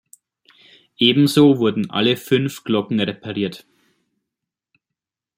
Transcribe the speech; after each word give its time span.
Ebenso 0.97 1.59
wurden 1.59 1.91
alle 1.91 2.17
fünf 2.17 2.63
Glocken 2.63 2.99
repariert. 2.99 3.67